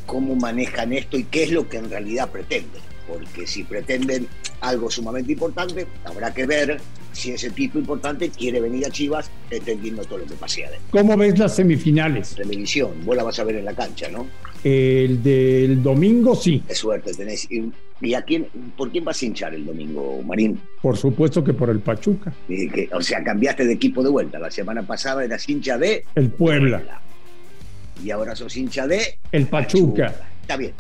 cómo 0.05 0.35
manejan 0.35 0.93
esto 0.93 1.17
y 1.17 1.23
qué 1.25 1.43
es 1.43 1.51
lo 1.51 1.67
que 1.67 1.77
en 1.77 1.89
realidad 1.89 2.29
pretenden, 2.29 2.81
porque 3.07 3.47
si 3.47 3.63
pretenden 3.63 4.27
algo 4.61 4.89
sumamente 4.89 5.31
importante, 5.33 5.87
habrá 6.05 6.33
que 6.33 6.45
ver 6.45 6.79
si 7.11 7.31
ese 7.31 7.49
tipo 7.49 7.79
importante 7.79 8.29
quiere 8.29 8.59
venir 8.61 8.85
a 8.85 8.89
Chivas 8.89 9.29
entendiendo 9.49 10.03
todo 10.05 10.19
lo 10.19 10.25
que 10.25 10.35
pasa 10.35 10.61
adentro. 10.67 10.79
¿Cómo 10.91 11.17
ves 11.17 11.37
las 11.39 11.55
semifinales? 11.55 12.35
Televisión, 12.35 12.91
vos 13.05 13.15
la 13.15 13.23
vas 13.23 13.39
a 13.39 13.43
ver 13.43 13.55
en 13.55 13.65
la 13.65 13.73
cancha, 13.73 14.07
¿no? 14.09 14.27
El 14.63 15.21
del 15.23 15.81
domingo 15.81 16.35
sí. 16.35 16.63
Qué 16.67 16.75
suerte 16.75 17.13
tenés. 17.13 17.47
¿Y, 17.51 17.71
y 18.01 18.13
a 18.13 18.21
quién, 18.23 18.47
por 18.75 18.91
quién 18.91 19.03
vas 19.05 19.21
a 19.21 19.25
hinchar 19.25 19.53
el 19.55 19.65
domingo, 19.65 20.21
Marín? 20.23 20.59
Por 20.81 20.97
supuesto 20.97 21.43
que 21.43 21.53
por 21.53 21.69
el 21.69 21.79
Pachuca. 21.79 22.33
Y 22.49 22.69
que- 22.69 22.89
o 22.93 23.01
sea, 23.01 23.23
cambiaste 23.23 23.65
de 23.65 23.73
equipo 23.73 24.03
de 24.03 24.09
vuelta. 24.09 24.37
La 24.39 24.51
semana 24.51 24.83
pasada 24.85 25.23
eras 25.23 25.47
hincha 25.49 25.77
de 25.77 26.03
El 26.15 26.29
Puebla. 26.31 27.01
Y 28.03 28.11
ahora 28.11 28.35
sos 28.35 28.55
hincha 28.57 28.85
de 28.87 29.17
El 29.31 29.47
Pachuca. 29.47 30.13
Está 30.41 30.57
bien, 30.57 30.73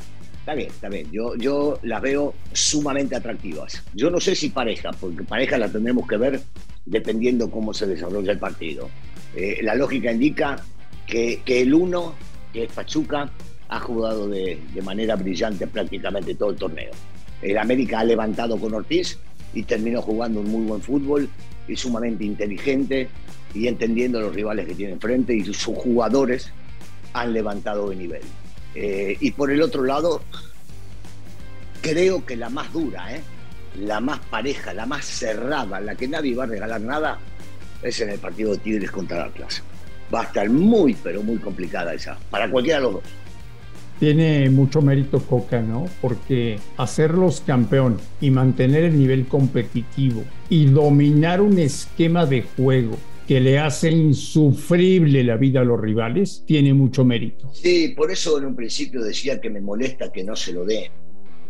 está 0.47 0.55
bien, 0.55 0.69
está 0.69 0.87
bien. 0.87 1.11
Yo, 1.11 1.35
yo 1.35 1.77
las 1.83 2.01
veo 2.01 2.33
sumamente 2.53 3.17
atractivas. 3.17 3.83
Yo 3.93 4.09
no 4.09 4.21
sé 4.21 4.33
si 4.33 4.47
pareja, 4.47 4.91
porque 4.97 5.23
pareja 5.23 5.57
la 5.57 5.69
tendremos 5.69 6.07
que 6.07 6.15
ver 6.15 6.39
dependiendo 6.85 7.51
cómo 7.51 7.73
se 7.73 7.85
desarrolla 7.85 8.31
el 8.31 8.39
partido. 8.39 8.89
Eh, 9.35 9.59
la 9.61 9.75
lógica 9.75 10.09
indica 10.09 10.63
que, 11.05 11.41
que 11.43 11.63
el 11.63 11.73
uno, 11.73 12.15
que 12.53 12.63
es 12.63 12.71
Pachuca, 12.71 13.29
ha 13.67 13.79
jugado 13.81 14.29
de, 14.29 14.57
de 14.73 14.81
manera 14.81 15.17
brillante 15.17 15.67
prácticamente 15.67 16.33
todo 16.35 16.51
el 16.51 16.55
torneo. 16.55 16.91
El 17.41 17.57
América 17.57 17.99
ha 17.99 18.05
levantado 18.05 18.57
con 18.57 18.73
Ortiz 18.73 19.19
y 19.53 19.63
terminó 19.63 20.01
jugando 20.01 20.39
un 20.39 20.49
muy 20.49 20.65
buen 20.65 20.81
fútbol 20.81 21.29
y 21.67 21.75
sumamente 21.75 22.23
inteligente 22.23 23.09
y 23.53 23.67
entendiendo 23.67 24.21
los 24.21 24.33
rivales 24.33 24.65
que 24.65 24.75
tiene 24.75 24.93
enfrente 24.93 25.35
y 25.35 25.43
sus 25.43 25.75
jugadores 25.75 26.53
han 27.11 27.33
levantado 27.33 27.89
de 27.89 27.97
nivel. 27.97 28.21
Eh, 28.79 29.17
y 29.19 29.31
por 29.31 29.49
el 29.49 29.59
otro 29.63 29.83
lado, 29.83 30.21
creo 31.81 32.23
que 32.23 32.35
la 32.35 32.49
más 32.49 32.71
dura, 32.71 33.15
¿eh? 33.15 33.21
la 33.79 33.99
más 33.99 34.19
pareja, 34.19 34.71
la 34.71 34.85
más 34.85 35.03
cerrada, 35.03 35.79
la 35.79 35.95
que 35.95 36.07
nadie 36.07 36.35
va 36.35 36.43
a 36.43 36.47
regalar 36.47 36.81
nada, 36.81 37.17
es 37.81 37.99
en 38.01 38.11
el 38.11 38.19
partido 38.19 38.51
de 38.51 38.59
Tigres 38.59 38.91
contra 38.91 39.23
Atlas. 39.23 39.63
Va 40.13 40.21
a 40.21 40.23
estar 40.25 40.47
muy, 40.51 40.95
pero 41.03 41.23
muy 41.23 41.37
complicada 41.37 41.95
esa, 41.95 42.19
para 42.29 42.51
cualquiera 42.51 42.77
de 42.77 42.83
los 42.83 42.93
dos. 42.93 43.03
Tiene 43.99 44.47
mucho 44.51 44.83
mérito 44.83 45.21
Coca, 45.21 45.59
¿no? 45.59 45.85
Porque 45.99 46.59
hacerlos 46.77 47.41
campeón 47.41 47.97
y 48.21 48.29
mantener 48.29 48.83
el 48.83 48.99
nivel 48.99 49.25
competitivo 49.25 50.23
y 50.49 50.67
dominar 50.67 51.41
un 51.41 51.57
esquema 51.57 52.27
de 52.27 52.43
juego 52.43 52.95
que 53.27 53.41
le 53.41 53.59
hace 53.59 53.91
insufrible 53.91 55.21
la 55.21 55.35
vida 55.35 55.59
a 55.59 55.63
los 55.65 55.81
rivales, 55.81 56.43
tiene 56.45 56.73
mucho 56.73 57.03
mérito. 57.03 57.51
Sí, 57.53 57.89
por 57.89 58.09
eso 58.09 58.37
en 58.37 58.45
un 58.45 58.55
principio 58.55 59.03
decía 59.03 59.41
que 59.41 59.49
me 59.49 59.59
molesta 59.59 60.13
que 60.13 60.23
no 60.23 60.33
se 60.33 60.53
lo 60.53 60.63
den, 60.63 60.89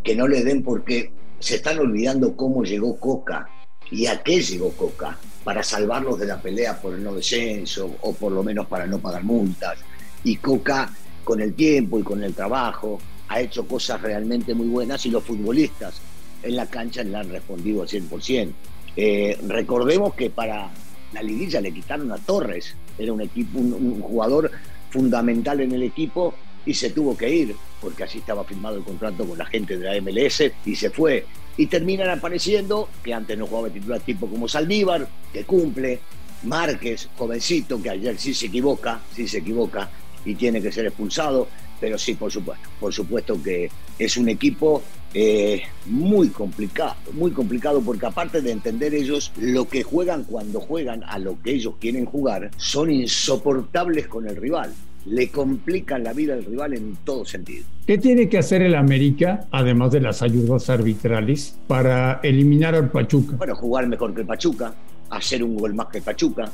que 0.03 0.15
no 0.15 0.27
le 0.27 0.43
den 0.43 0.63
porque 0.63 1.11
se 1.37 1.57
están 1.57 1.77
olvidando 1.77 2.35
cómo 2.35 2.63
llegó 2.63 2.99
Coca 2.99 3.47
y 3.91 4.07
a 4.07 4.23
qué 4.23 4.41
llegó 4.41 4.71
Coca, 4.71 5.19
para 5.43 5.61
salvarlos 5.61 6.19
de 6.19 6.25
la 6.25 6.41
pelea 6.41 6.81
por 6.81 6.95
el 6.95 7.03
no 7.03 7.13
descenso 7.13 7.95
o 8.01 8.11
por 8.13 8.31
lo 8.31 8.43
menos 8.43 8.65
para 8.65 8.87
no 8.87 8.97
pagar 8.97 9.23
multas. 9.23 9.77
Y 10.23 10.37
Coca, 10.37 10.91
con 11.23 11.41
el 11.41 11.53
tiempo 11.53 11.99
y 11.99 12.03
con 12.03 12.23
el 12.23 12.33
trabajo, 12.33 12.99
ha 13.27 13.39
hecho 13.39 13.67
cosas 13.67 14.01
realmente 14.01 14.55
muy 14.55 14.67
buenas 14.67 15.05
y 15.05 15.11
los 15.11 15.23
futbolistas 15.23 16.01
en 16.41 16.55
la 16.55 16.65
cancha 16.65 17.03
le 17.03 17.15
han 17.15 17.29
respondido 17.29 17.83
al 17.83 17.87
100%. 17.87 18.51
Eh, 18.95 19.37
recordemos 19.47 20.15
que 20.15 20.31
para 20.31 20.71
la 21.13 21.21
liguilla 21.21 21.61
le 21.61 21.71
quitaron 21.71 22.11
a 22.11 22.17
Torres, 22.17 22.75
era 22.97 23.13
un, 23.13 23.21
equipo, 23.21 23.59
un, 23.59 24.01
jugador 24.01 24.51
fundamental 24.89 25.61
en 25.61 25.71
el 25.71 25.83
equipo 25.83 26.33
y 26.65 26.73
se 26.73 26.89
tuvo 26.89 27.17
que 27.17 27.29
ir 27.29 27.55
porque 27.81 28.03
así 28.03 28.19
estaba 28.19 28.43
firmado 28.43 28.77
el 28.77 28.83
contrato 28.83 29.25
con 29.25 29.37
la 29.37 29.45
gente 29.45 29.77
de 29.77 29.85
la 29.85 30.01
MLS 30.01 30.43
y 30.65 30.75
se 30.75 30.89
fue. 30.89 31.25
Y 31.55 31.67
terminan 31.67 32.09
apareciendo, 32.09 32.89
que 33.03 33.13
antes 33.13 33.37
no 33.37 33.47
jugaba 33.47 33.69
titular 33.69 33.99
tipo 34.01 34.27
como 34.27 34.47
Saldívar, 34.47 35.07
que 35.33 35.43
cumple, 35.43 35.99
Márquez, 36.43 37.09
jovencito, 37.17 37.81
que 37.81 37.89
ayer 37.89 38.17
sí 38.17 38.33
se 38.33 38.47
equivoca, 38.47 39.01
sí 39.15 39.27
se 39.27 39.39
equivoca 39.39 39.89
y 40.25 40.35
tiene 40.35 40.61
que 40.61 40.71
ser 40.71 40.85
expulsado, 40.85 41.47
pero 41.79 41.97
sí, 41.97 42.13
por 42.15 42.31
supuesto, 42.31 42.69
por 42.79 42.93
supuesto 42.93 43.41
que 43.41 43.69
es 43.99 44.17
un 44.17 44.29
equipo 44.29 44.83
eh, 45.13 45.63
muy 45.85 46.29
complicado, 46.29 46.95
muy 47.13 47.31
complicado 47.31 47.81
porque 47.81 48.05
aparte 48.05 48.41
de 48.41 48.51
entender 48.51 48.93
ellos 48.93 49.31
lo 49.39 49.67
que 49.67 49.83
juegan 49.83 50.23
cuando 50.23 50.59
juegan 50.59 51.03
a 51.03 51.17
lo 51.19 51.41
que 51.41 51.51
ellos 51.51 51.75
quieren 51.79 52.05
jugar, 52.05 52.51
son 52.57 52.91
insoportables 52.91 54.07
con 54.07 54.27
el 54.27 54.35
rival 54.35 54.73
le 55.09 55.29
complican 55.29 56.03
la 56.03 56.13
vida 56.13 56.33
al 56.33 56.43
rival 56.43 56.73
en 56.73 56.97
todo 57.03 57.25
sentido. 57.25 57.65
¿Qué 57.85 57.97
tiene 57.97 58.27
que 58.27 58.37
hacer 58.37 58.61
el 58.61 58.75
América, 58.75 59.47
además 59.51 59.91
de 59.91 60.01
las 60.01 60.21
ayudas 60.21 60.69
arbitrales, 60.69 61.57
para 61.67 62.19
eliminar 62.23 62.75
al 62.75 62.91
Pachuca? 62.91 63.37
Bueno, 63.37 63.55
jugar 63.55 63.87
mejor 63.87 64.13
que 64.13 64.21
el 64.21 64.27
Pachuca, 64.27 64.73
hacer 65.09 65.43
un 65.43 65.55
gol 65.55 65.73
más 65.73 65.87
que 65.87 65.99
el 65.99 66.03
Pachuca. 66.03 66.51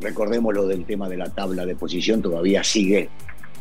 Recordemos 0.00 0.54
lo 0.54 0.66
del 0.66 0.84
tema 0.84 1.08
de 1.08 1.16
la 1.16 1.28
tabla 1.30 1.66
de 1.66 1.74
posición, 1.74 2.22
todavía 2.22 2.62
sigue, 2.62 3.08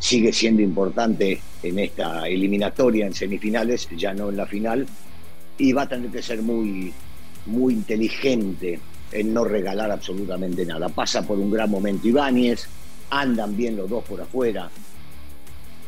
sigue 0.03 0.33
siendo 0.33 0.61
importante 0.61 1.39
en 1.63 1.79
esta 1.79 2.27
eliminatoria 2.27 3.07
en 3.07 3.13
semifinales, 3.13 3.87
ya 3.95 4.13
no 4.13 4.29
en 4.29 4.35
la 4.35 4.45
final, 4.45 4.85
y 5.57 5.71
va 5.71 5.83
a 5.83 5.87
tener 5.87 6.11
que 6.11 6.21
ser 6.21 6.41
muy, 6.41 6.91
muy 7.45 7.73
inteligente 7.73 8.81
en 9.13 9.33
no 9.33 9.45
regalar 9.45 9.91
absolutamente 9.91 10.65
nada. 10.65 10.89
Pasa 10.89 11.25
por 11.25 11.39
un 11.39 11.49
gran 11.49 11.71
momento 11.71 12.05
Ibáñez, 12.05 12.67
andan 13.11 13.55
bien 13.55 13.77
los 13.77 13.89
dos 13.89 14.03
por 14.03 14.19
afuera. 14.19 14.69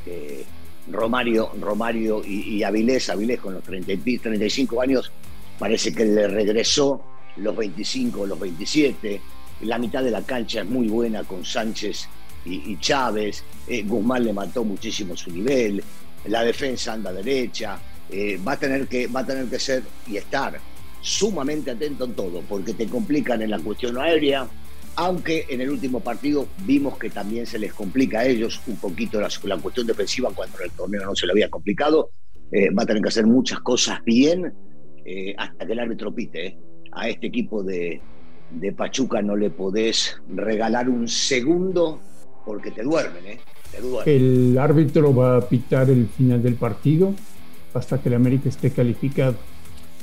Eh, 0.06 0.46
Romario, 0.90 1.52
Romario 1.60 2.24
y, 2.26 2.56
y, 2.56 2.64
Avilés, 2.64 3.10
Avilés 3.10 3.42
con 3.42 3.56
los 3.56 3.64
30, 3.64 3.92
35 4.24 4.82
años, 4.82 5.12
parece 5.60 5.94
que 5.94 6.06
le 6.06 6.30
regresó 6.30 7.02
los 7.36 7.54
25, 7.54 8.26
los 8.26 8.40
27. 8.40 9.20
La 9.64 9.78
mitad 9.78 10.02
de 10.02 10.12
la 10.12 10.22
cancha 10.22 10.62
es 10.62 10.70
muy 10.70 10.88
buena 10.88 11.26
con 11.26 11.44
Sánchez 11.44 12.08
y, 12.46 12.78
Chávez. 12.78 13.44
Eh, 13.68 13.84
Guzmán 13.84 14.24
le 14.24 14.34
mató 14.34 14.64
muchísimo 14.64 15.18
su 15.18 15.32
nivel. 15.32 15.84
La 16.26 16.44
defensa 16.44 16.94
anda 16.94 17.12
derecha. 17.12 17.80
Eh, 18.10 18.40
va, 18.46 18.54
a 18.54 18.60
tener 18.60 18.88
que, 18.88 19.08
va 19.08 19.22
a 19.22 19.26
tener 19.26 19.46
que 19.48 19.60
ser 19.60 19.84
y 20.08 20.18
estar 20.18 20.60
sumamente 21.02 21.72
atento 21.72 22.06
en 22.06 22.14
todo, 22.14 22.42
porque 22.48 22.74
te 22.74 22.88
complican 22.88 23.42
en 23.42 23.52
la 23.52 23.60
cuestión 23.60 23.98
aérea, 23.98 24.48
aunque 24.96 25.46
en 25.50 25.62
el 25.62 25.70
último 25.70 26.00
partido 26.00 26.48
vimos 26.66 26.98
que 26.98 27.10
también 27.10 27.46
se 27.46 27.60
les 27.60 27.74
complica 27.74 28.20
a 28.20 28.26
ellos 28.26 28.62
un 28.68 28.78
poquito 28.78 29.20
la, 29.20 29.30
la 29.44 29.58
cuestión 29.58 29.86
defensiva 29.86 30.32
cuando 30.34 30.60
el 30.60 30.72
torneo 30.72 31.06
no 31.06 31.16
se 31.16 31.26
le 31.26 31.34
había 31.34 31.50
complicado. 31.50 32.12
Eh, 32.52 32.70
va 32.70 32.84
a 32.84 32.86
tener 32.86 33.02
que 33.02 33.10
hacer 33.10 33.26
muchas 33.26 33.60
cosas 33.60 34.04
bien 34.04 34.54
hasta 35.38 35.68
que 35.68 35.74
el 35.74 35.80
árbitro 35.80 36.14
pite. 36.14 36.58
A 36.92 37.10
este 37.10 37.28
equipo 37.28 37.62
de, 37.62 38.02
de, 38.50 38.72
Pachuca 38.72 39.22
no 39.22 39.36
le 39.36 39.52
podés 39.52 40.20
regalar 40.30 40.90
un 40.90 41.08
segundo 41.08 42.02
porque 42.46 42.72
te 42.72 42.84
duermen, 42.84 43.26
¿eh? 43.26 43.40
te 43.72 43.82
duermen. 43.82 44.16
El 44.16 44.58
árbitro 44.58 45.14
va 45.14 45.38
a 45.38 45.42
pitar 45.42 45.90
el 45.90 46.08
final 46.08 46.42
del 46.42 46.56
partido 46.56 47.14
hasta 47.74 48.02
que 48.02 48.10
el 48.10 48.16
América 48.16 48.50
esté 48.50 48.72
calificado. 48.72 49.36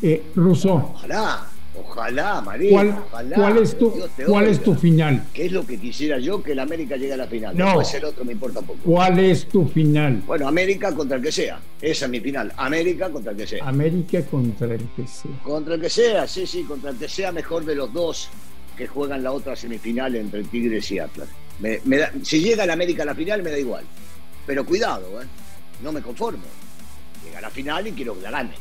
Eh, 0.03 0.23
Russo. 0.35 0.93
Ojalá. 0.95 1.47
Ojalá, 1.75 2.43
María. 2.43 2.71
¿Cuál, 2.71 2.99
ojalá, 3.07 3.37
¿cuál, 3.37 3.59
es, 3.59 3.79
tu, 3.79 3.95
¿cuál 4.27 4.47
es 4.47 4.63
tu 4.63 4.75
final? 4.75 5.25
¿Qué 5.33 5.47
es 5.47 5.53
lo 5.53 5.65
que 5.67 5.79
quisiera 5.79 6.19
yo? 6.19 6.43
Que 6.43 6.53
el 6.53 6.59
América 6.59 6.97
llegue 6.97 7.15
a 7.15 7.17
la 7.17 7.27
final. 7.27 7.57
No. 7.57 7.65
Después 7.67 7.95
el 7.95 8.05
otro 8.05 8.25
me 8.27 8.33
importa 8.33 8.61
poco. 8.61 8.79
¿Cuál 8.85 9.19
es 9.19 9.47
tu 9.47 9.67
final? 9.67 10.23
Bueno, 10.27 10.49
América 10.49 10.93
contra 10.95 11.17
el 11.17 11.23
que 11.23 11.33
sea. 11.33 11.61
Esa 11.81 12.05
es 12.05 12.11
mi 12.11 12.21
final. 12.21 12.53
América 12.59 13.09
contra 13.09 13.33
el 13.33 13.39
que 13.39 13.47
sea. 13.47 13.67
América 13.67 14.23
contra 14.27 14.75
el 14.75 14.87
que 14.95 15.07
sea. 15.07 15.31
Contra 15.43 15.75
el 15.77 15.81
que 15.81 15.89
sea, 15.89 16.29
sí, 16.29 16.47
sí, 16.47 16.65
contra 16.65 16.91
el 16.91 16.97
que 16.97 17.09
sea 17.09 17.33
mejor 17.33 17.65
de 17.65 17.75
los 17.75 17.91
dos 17.91 18.29
que 18.77 18.87
juegan 18.87 19.23
la 19.23 19.33
otra 19.33 19.57
semifinal 19.57 20.15
entre 20.17 20.45
Tigres 20.45 20.91
y 20.91 20.99
Atlas. 20.99 21.29
Me, 21.61 21.79
da, 21.97 22.13
si 22.23 22.41
llega 22.41 22.65
el 22.65 22.71
América 22.71 23.03
a 23.03 23.07
la 23.07 23.15
final, 23.15 23.43
me 23.43 23.51
da 23.51 23.59
igual. 23.59 23.85
Pero 24.47 24.65
cuidado, 24.65 25.23
¿eh? 25.23 25.27
no 25.83 25.93
me 25.93 26.03
conformo. 26.03 26.45
Llega 27.25 27.39
a 27.39 27.43
la 27.43 27.51
final 27.51 27.87
y 27.87 27.93
quiero 27.93 28.15
que 28.15 28.23
la 28.23 28.31
gane. 28.31 28.55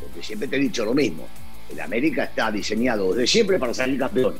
Porque 0.00 0.22
siempre 0.22 0.48
te 0.48 0.56
he 0.56 0.60
dicho 0.60 0.84
lo 0.84 0.94
mismo 0.94 1.26
el 1.70 1.80
América 1.80 2.24
está 2.24 2.50
diseñado 2.50 3.12
desde 3.12 3.26
siempre 3.26 3.58
para 3.58 3.72
salir 3.72 3.98
campeón, 3.98 4.34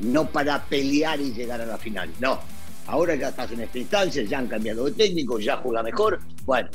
no 0.00 0.26
para 0.26 0.62
pelear 0.62 1.20
y 1.20 1.32
llegar 1.32 1.60
a 1.60 1.66
la 1.66 1.78
final. 1.78 2.10
No, 2.20 2.38
ahora 2.86 3.14
ya 3.14 3.28
estás 3.28 3.52
en 3.52 3.60
esta 3.60 3.78
instancia, 3.78 4.22
ya 4.22 4.38
han 4.38 4.46
cambiado 4.46 4.84
de 4.84 4.92
técnico, 4.92 5.38
ya 5.38 5.56
juega 5.56 5.82
mejor. 5.82 6.20
Bueno, 6.44 6.68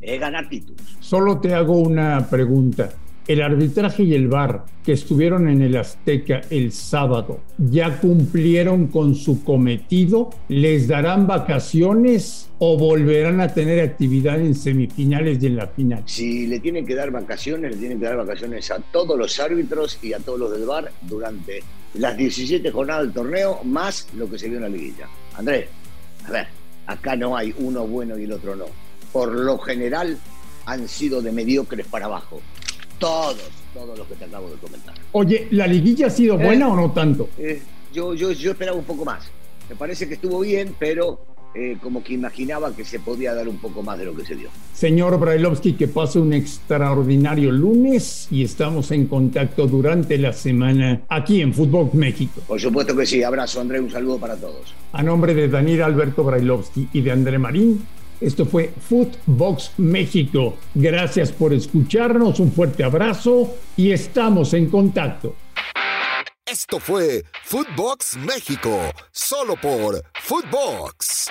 es 0.00 0.20
ganar 0.20 0.48
títulos. 0.48 0.96
Solo 1.00 1.40
te 1.40 1.54
hago 1.54 1.78
una 1.78 2.28
pregunta. 2.28 2.90
El 3.28 3.42
arbitraje 3.42 4.04
y 4.04 4.14
el 4.14 4.26
VAR 4.26 4.64
que 4.82 4.92
estuvieron 4.92 5.50
en 5.50 5.60
el 5.60 5.76
Azteca 5.76 6.40
el 6.48 6.72
sábado, 6.72 7.40
¿ya 7.58 8.00
cumplieron 8.00 8.86
con 8.86 9.14
su 9.14 9.44
cometido? 9.44 10.30
¿Les 10.48 10.88
darán 10.88 11.26
vacaciones 11.26 12.48
o 12.58 12.78
volverán 12.78 13.42
a 13.42 13.52
tener 13.52 13.80
actividad 13.80 14.40
en 14.40 14.54
semifinales 14.54 15.42
y 15.42 15.46
en 15.46 15.56
la 15.56 15.66
final? 15.66 16.04
Si 16.06 16.46
le 16.46 16.58
tienen 16.60 16.86
que 16.86 16.94
dar 16.94 17.10
vacaciones, 17.10 17.72
le 17.72 17.76
tienen 17.76 18.00
que 18.00 18.06
dar 18.06 18.16
vacaciones 18.16 18.70
a 18.70 18.78
todos 18.78 19.18
los 19.18 19.38
árbitros 19.38 19.98
y 20.02 20.14
a 20.14 20.20
todos 20.20 20.38
los 20.38 20.50
del 20.50 20.64
VAR 20.64 20.90
durante 21.02 21.62
las 21.92 22.16
17 22.16 22.70
jornadas 22.70 23.02
del 23.02 23.12
torneo, 23.12 23.60
más 23.62 24.08
lo 24.16 24.30
que 24.30 24.38
se 24.38 24.48
vio 24.48 24.56
en 24.56 24.62
la 24.62 24.70
liguilla. 24.70 25.06
Andrés, 25.36 25.66
a 26.26 26.30
ver, 26.30 26.46
acá 26.86 27.14
no 27.14 27.36
hay 27.36 27.54
uno 27.58 27.86
bueno 27.86 28.18
y 28.18 28.24
el 28.24 28.32
otro 28.32 28.56
no. 28.56 28.64
Por 29.12 29.34
lo 29.34 29.58
general 29.58 30.16
han 30.64 30.88
sido 30.88 31.20
de 31.20 31.30
mediocres 31.30 31.86
para 31.86 32.06
abajo. 32.06 32.40
Todos, 32.98 33.50
todos 33.74 33.98
los 33.98 34.06
que 34.06 34.14
te 34.14 34.24
acabo 34.24 34.50
de 34.50 34.56
comentar. 34.56 34.94
Oye, 35.12 35.48
¿la 35.52 35.66
liguilla 35.66 36.08
ha 36.08 36.10
sido 36.10 36.36
buena 36.36 36.66
eh, 36.66 36.70
o 36.70 36.76
no 36.76 36.92
tanto? 36.92 37.28
Eh, 37.38 37.62
yo, 37.92 38.14
yo, 38.14 38.32
yo 38.32 38.52
esperaba 38.52 38.76
un 38.76 38.84
poco 38.84 39.04
más. 39.04 39.30
Me 39.68 39.76
parece 39.76 40.08
que 40.08 40.14
estuvo 40.14 40.40
bien, 40.40 40.74
pero 40.78 41.20
eh, 41.54 41.76
como 41.82 42.04
que 42.04 42.12
imaginaba 42.14 42.74
que 42.76 42.84
se 42.84 43.00
podía 43.00 43.34
dar 43.34 43.48
un 43.48 43.58
poco 43.58 43.82
más 43.82 43.98
de 43.98 44.04
lo 44.04 44.14
que 44.14 44.24
se 44.24 44.34
dio. 44.34 44.48
Señor 44.74 45.18
Brailovsky, 45.18 45.72
que 45.72 45.88
pase 45.88 46.18
un 46.18 46.32
extraordinario 46.32 47.50
lunes 47.50 48.28
y 48.30 48.44
estamos 48.44 48.90
en 48.90 49.06
contacto 49.06 49.66
durante 49.66 50.18
la 50.18 50.32
semana 50.32 51.00
aquí 51.08 51.40
en 51.40 51.54
Fútbol 51.54 51.90
México. 51.94 52.42
Por 52.46 52.60
supuesto 52.60 52.94
que 52.94 53.06
sí. 53.06 53.22
Abrazo, 53.22 53.60
André. 53.60 53.80
Un 53.80 53.90
saludo 53.90 54.18
para 54.18 54.36
todos. 54.36 54.74
A 54.92 55.02
nombre 55.02 55.34
de 55.34 55.48
Daniel 55.48 55.82
Alberto 55.82 56.22
Brailovsky 56.22 56.88
y 56.92 57.00
de 57.00 57.10
André 57.12 57.38
Marín, 57.38 57.82
esto 58.20 58.44
fue 58.46 58.72
Footbox 58.88 59.72
México. 59.78 60.56
Gracias 60.74 61.32
por 61.32 61.52
escucharnos, 61.52 62.40
un 62.40 62.52
fuerte 62.52 62.84
abrazo 62.84 63.54
y 63.76 63.92
estamos 63.92 64.54
en 64.54 64.68
contacto. 64.68 65.34
Esto 66.46 66.80
fue 66.80 67.24
Footbox 67.44 68.16
México, 68.16 68.80
solo 69.12 69.54
por 69.60 70.02
Footbox. 70.22 71.28